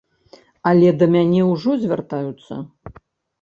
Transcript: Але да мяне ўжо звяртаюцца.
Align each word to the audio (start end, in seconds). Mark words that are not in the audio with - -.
Але 0.71 0.89
да 1.01 1.07
мяне 1.15 1.41
ўжо 1.51 1.77
звяртаюцца. 1.83 2.53